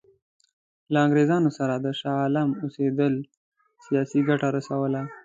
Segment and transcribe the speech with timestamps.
[0.91, 3.19] له انګرېزانو سره د شاه عالم اوسېدلو
[3.85, 5.01] سیاسي ګټه رسوله.